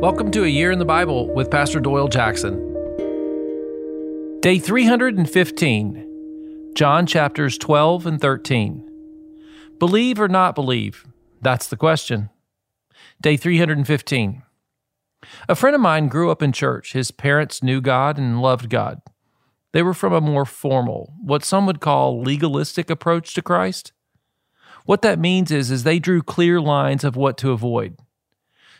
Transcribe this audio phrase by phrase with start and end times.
[0.00, 2.54] Welcome to A Year in the Bible with Pastor Doyle Jackson.
[4.38, 8.88] Day 315, John chapters 12 and 13.
[9.80, 11.04] Believe or not believe?
[11.42, 12.30] That's the question.
[13.20, 14.44] Day 315.
[15.48, 16.92] A friend of mine grew up in church.
[16.92, 19.02] His parents knew God and loved God.
[19.72, 23.92] They were from a more formal, what some would call legalistic approach to Christ.
[24.84, 27.96] What that means is, is they drew clear lines of what to avoid.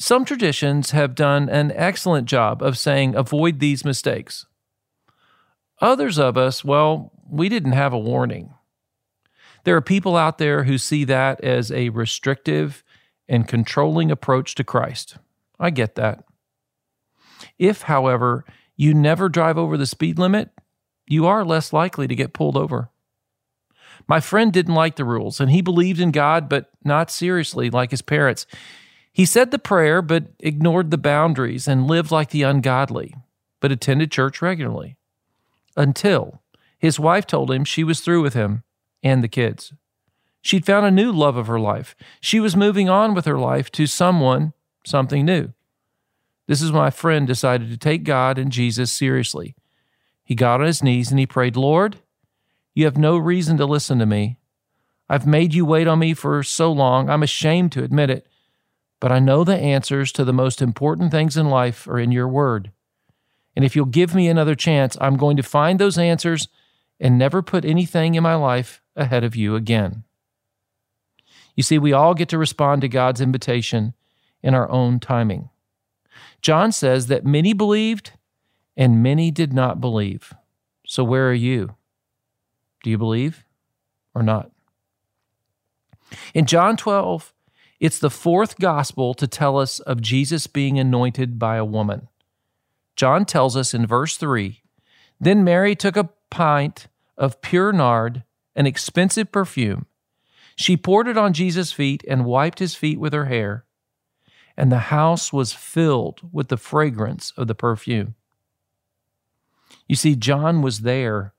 [0.00, 4.46] Some traditions have done an excellent job of saying avoid these mistakes.
[5.82, 8.54] Others of us, well, we didn't have a warning.
[9.64, 12.82] There are people out there who see that as a restrictive
[13.28, 15.18] and controlling approach to Christ.
[15.58, 16.24] I get that.
[17.58, 18.46] If, however,
[18.78, 20.48] you never drive over the speed limit,
[21.06, 22.88] you are less likely to get pulled over.
[24.08, 27.90] My friend didn't like the rules, and he believed in God, but not seriously like
[27.90, 28.46] his parents.
[29.12, 33.14] He said the prayer, but ignored the boundaries and lived like the ungodly,
[33.60, 34.96] but attended church regularly.
[35.76, 36.42] Until
[36.78, 38.62] his wife told him she was through with him
[39.02, 39.72] and the kids.
[40.42, 41.94] She'd found a new love of her life.
[42.20, 44.52] She was moving on with her life to someone,
[44.86, 45.52] something new.
[46.46, 49.54] This is when my friend decided to take God and Jesus seriously.
[50.24, 51.98] He got on his knees and he prayed, Lord,
[52.74, 54.38] you have no reason to listen to me.
[55.08, 58.26] I've made you wait on me for so long, I'm ashamed to admit it
[59.00, 62.28] but I know the answers to the most important things in life are in your
[62.28, 62.70] word.
[63.56, 66.48] And if you'll give me another chance, I'm going to find those answers
[67.00, 70.04] and never put anything in my life ahead of you again.
[71.56, 73.94] You see, we all get to respond to God's invitation
[74.42, 75.48] in our own timing.
[76.42, 78.12] John says that many believed
[78.76, 80.32] and many did not believe.
[80.86, 81.76] So, where are you?
[82.82, 83.44] Do you believe
[84.14, 84.50] or not?
[86.34, 87.32] In John 12,
[87.80, 92.08] it's the fourth gospel to tell us of Jesus being anointed by a woman.
[92.94, 94.62] John tells us in verse 3
[95.18, 98.22] Then Mary took a pint of pure nard,
[98.54, 99.86] an expensive perfume.
[100.56, 103.64] She poured it on Jesus' feet and wiped his feet with her hair,
[104.58, 108.14] and the house was filled with the fragrance of the perfume.
[109.88, 111.32] You see, John was there.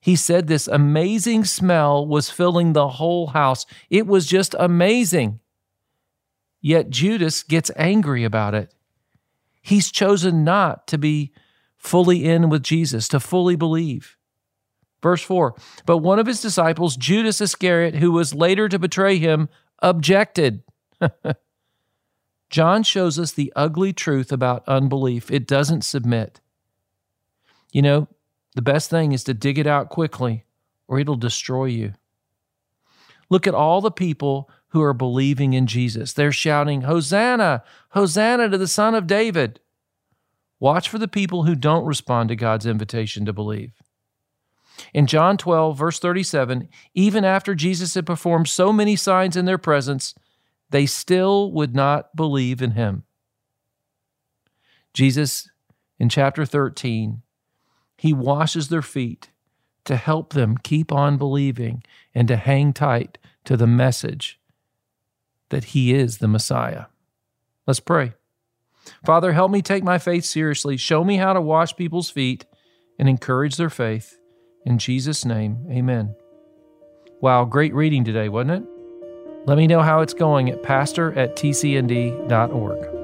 [0.00, 3.66] He said this amazing smell was filling the whole house.
[3.90, 5.40] It was just amazing.
[6.66, 8.74] Yet Judas gets angry about it.
[9.62, 11.32] He's chosen not to be
[11.76, 14.16] fully in with Jesus, to fully believe.
[15.00, 15.54] Verse 4
[15.86, 20.64] But one of his disciples, Judas Iscariot, who was later to betray him, objected.
[22.50, 26.40] John shows us the ugly truth about unbelief it doesn't submit.
[27.70, 28.08] You know,
[28.56, 30.42] the best thing is to dig it out quickly,
[30.88, 31.92] or it'll destroy you.
[33.28, 36.12] Look at all the people who are believing in Jesus.
[36.12, 39.60] They're shouting, Hosanna, Hosanna to the Son of David.
[40.60, 43.72] Watch for the people who don't respond to God's invitation to believe.
[44.92, 49.58] In John 12, verse 37, even after Jesus had performed so many signs in their
[49.58, 50.14] presence,
[50.70, 53.04] they still would not believe in him.
[54.92, 55.48] Jesus,
[55.98, 57.22] in chapter 13,
[57.96, 59.30] he washes their feet
[59.86, 61.82] to help them keep on believing
[62.14, 64.38] and to hang tight to the message
[65.48, 66.86] that He is the Messiah.
[67.66, 68.12] Let's pray.
[69.04, 70.76] Father, help me take my faith seriously.
[70.76, 72.44] Show me how to wash people's feet
[72.98, 74.18] and encourage their faith.
[74.64, 76.14] In Jesus' name, amen.
[77.20, 78.68] Wow, great reading today, wasn't it?
[79.46, 82.95] Let me know how it's going at pastor at tcnd.org.